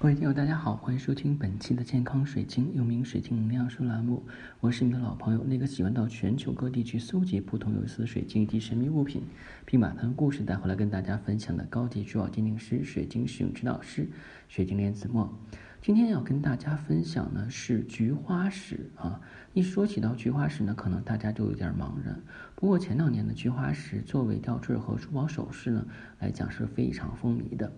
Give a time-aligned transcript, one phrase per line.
[0.00, 4.24] 各位听友，大家好，欢迎收听本期的健康水晶，又名水晶能量书栏目。
[4.60, 9.24] 我是你的老朋友，那个喜欢到全球各地去搜集不同有意思的水晶及神秘物品，
[9.66, 14.08] 并把它们故事带回来跟大家分享的高级珠宝鉴定师、水晶使用指导师、
[14.46, 15.36] 水晶莲子墨。
[15.82, 19.20] 今天要跟大家分享呢是菊花石啊。
[19.52, 22.22] 一说起到菊花石呢，可能大家就有点茫然。
[22.54, 25.84] 不过前两年的菊花石作为吊坠和珠宝首饰呢
[26.20, 27.72] 来讲是非常风靡的。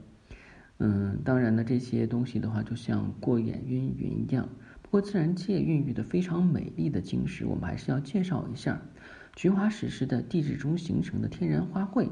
[0.83, 4.49] 嗯，当然呢，这些东西的话，就像过眼云云一样。
[4.81, 8.81] 不过，自然界孕育的非常美丽的晶石，我们还是要介绍一下。
[9.37, 12.09] 菊花石是在地质中形成的天然花卉，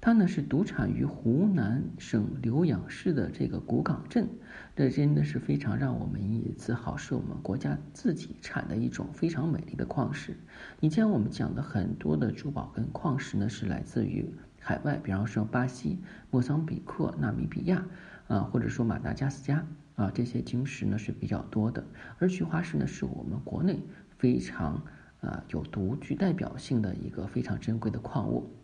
[0.00, 4.28] 它呢是独产于湖南省浏阳市的这个古港镇。
[4.76, 10.36] 这真的是非常让我们引以自豪，是我们国家自己产的一种非常美丽的矿石。
[10.78, 14.32] 以前我们讲的很多的珠宝跟矿石呢，是来自于。
[14.62, 15.98] 海外，比方说巴西、
[16.30, 17.84] 莫桑比克、纳米比亚，
[18.28, 21.82] 啊，或者说马达加斯加，啊，这些晶石呢是比较多的。
[22.18, 23.80] 而菊花石呢，是我们国内
[24.18, 24.84] 非常
[25.22, 28.54] 啊有独具代表性的一个非常珍贵的矿物。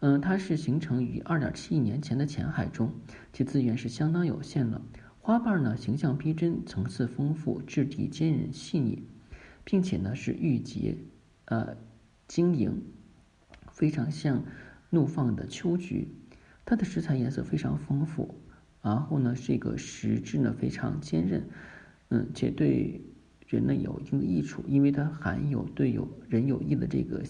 [0.00, 2.92] 嗯，它是形成于二点七亿年前的浅海中，
[3.32, 4.80] 其资源是相当有限了。
[5.20, 9.06] 花瓣呢形象逼真，层次丰富，质地坚韧细腻，
[9.62, 10.96] 并且呢是玉洁，
[11.44, 11.76] 呃，
[12.26, 12.82] 晶莹，
[13.70, 14.42] 非常像。
[14.90, 16.08] 怒放的秋菊，
[16.64, 18.34] 它的食材颜色非常丰富，
[18.82, 21.48] 然后呢，这个石质呢非常坚韧，
[22.08, 23.02] 嗯，且对
[23.46, 27.22] 人呢有一定的益处，因为它含有对有人有益的这个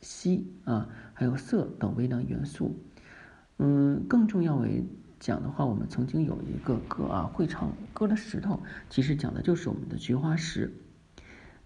[0.00, 2.76] 硒啊，还有色等微量元素。
[3.58, 4.84] 嗯，更重要为
[5.20, 10.72] 讲的话，我们曾经有一个歌啊，会唱歌的石头，其实讲的就是我们的菊花石。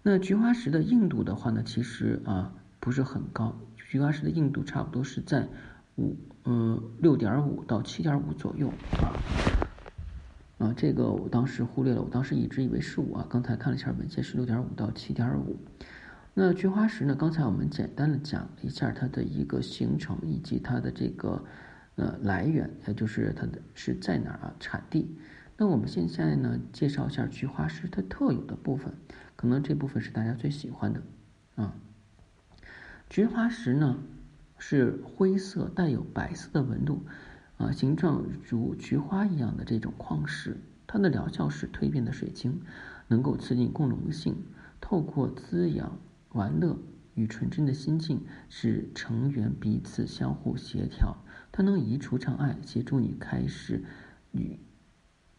[0.03, 3.59] 那菊花石的硬度的话呢，其实啊不是很高。
[3.89, 5.47] 菊花石的硬度差不多是在
[5.95, 8.69] 五呃六点五到七点五左右
[9.01, 9.17] 啊
[10.59, 15.57] 啊，这个我当时忽略了，我当时一直以为是五啊，刚才看了一下文献是六点五到七点五。
[16.35, 17.15] 那菊花石呢？
[17.15, 21.43] 刚才我们简单的讲了一下它的一个形成以及它的这个
[21.95, 25.17] 呃来源，也就是它的是在哪儿啊产地。
[25.57, 28.93] 那我们现在呢介绍一下菊花石它特有的部分，
[29.35, 31.01] 可能这部分是大家最喜欢的
[31.55, 31.73] 啊。
[33.09, 33.97] 菊花石呢，
[34.59, 37.01] 是灰色带有白色的纹路，
[37.57, 40.57] 啊，形状如菊花一样的这种矿石。
[40.85, 42.61] 它的疗效是蜕变的水晶，
[43.07, 44.35] 能够促进共融性，
[44.79, 45.97] 透过滋养、
[46.33, 46.77] 玩乐
[47.15, 51.17] 与纯真的心境，使成员彼此相互协调。
[51.51, 53.83] 它能移除障碍，协助你开始
[54.33, 54.59] 与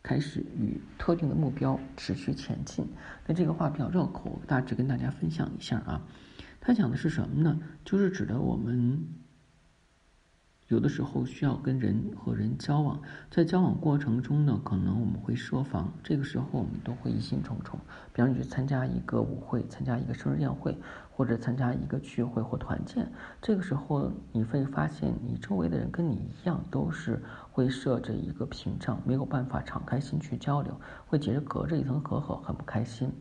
[0.02, 2.88] 开始与特定的目标持续前进。
[3.28, 6.02] 那这个话比较绕口，大致跟大家分享一下啊。
[6.60, 7.59] 它讲的是什么呢？
[7.84, 9.03] 就是指的我们
[10.69, 17.81] 有的时候需要跟人和人交往，在交往过程中呢，可能我们会设防，这个时候我们都会疑心重重。
[18.12, 20.78] 比方你去参加一个舞会，参加一个生日宴会，
[21.10, 23.10] 或者参加一个聚会或团建，
[23.43, 27.20] 这个时候你会发现，你周围的人跟你一样，都是
[27.53, 33.12] 会设置一个屏障，没有办法敞开心去交流，会觉得隔着一层隔阂，很不开心。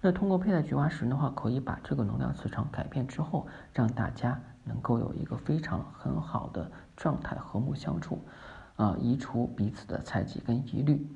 [0.00, 8.18] 那通过佩戴菊花石的话，可以把这个能量磁场改变之后，让大家能够有一个非常很好的状态，和睦相处，
[8.76, 11.06] 啊，移除彼此的猜忌跟疑虑。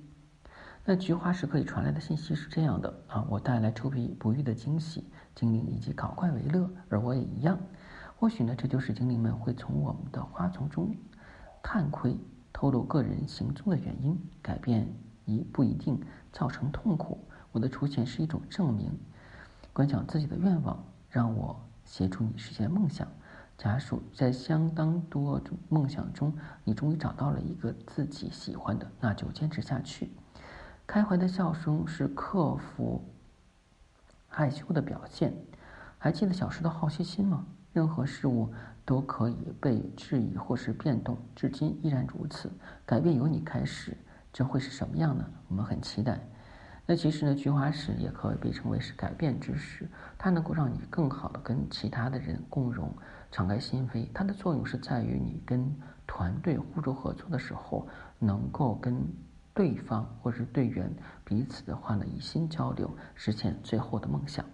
[0.84, 7.56] 那菊花石可以传来的信息是这样的啊，我带来出皮不遇的惊喜，精灵以及搞怪为乐，而我也一样。
[8.16, 10.92] 或许呢，这就是精灵们会从我们的花丛中
[11.62, 12.18] 探窥、
[12.52, 14.18] 透露个人行踪的原因。
[14.42, 14.86] 改变
[15.24, 16.00] 一不一定
[16.32, 17.18] 造成痛苦。
[17.52, 18.90] 我的出现是一种证明，
[19.72, 23.06] 观想自己的愿望，让我协助你实现梦想。
[23.58, 30.10] 假属在相当多梦想中，你终于找到了一个自己喜欢的，那就坚持下去。
[30.86, 33.04] 开怀的笑声是克服
[34.26, 35.32] 害羞的表现。
[35.98, 37.46] 还记得小时的好奇心吗？
[37.72, 38.52] 任何事物
[38.84, 42.50] 都可以被质疑或是变动，至今依然如此。
[42.84, 43.96] 改变由你开始，
[44.32, 45.24] 这会是什么样呢？
[45.48, 46.20] 我们很期待。
[46.84, 52.92] 那其实呢，菊花石也可以被称为是改变之石，它能够让你更好的跟其他的人共融，
[53.30, 54.08] 敞开心扉。
[54.12, 55.72] 它的作用是在于你跟
[56.08, 57.86] 团队互助合作的时候，
[58.18, 59.00] 能够跟
[59.54, 60.92] 对方或者是队员
[61.24, 64.44] 彼此的话呢，以心交流，实现最后的梦想。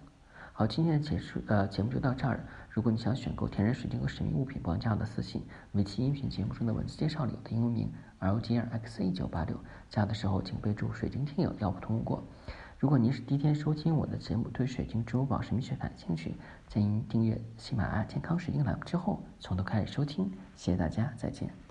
[0.58, 2.44] 好，今天的结束，呃，节目就到这儿。
[2.68, 5.40] 如果你想选购天然水晶和神秘物品，帮加我的私信。
[5.70, 7.88] 每期音频节目中的文字介绍里有的英文名
[8.18, 9.56] L G R X 一九八六，
[9.88, 12.26] 加的时候请备注“水晶听友”，要不通过。
[12.76, 16.34] 如果您是第一天收听我的节目，对水晶珠宝神秘学感兴趣，
[16.66, 20.28] 建议订阅喜马拉雅健康水晶栏目之后从头开始收听。
[20.56, 21.67] 谢谢大家，再见。